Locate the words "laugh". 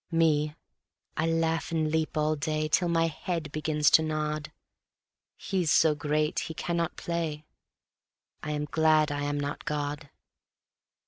1.27-1.69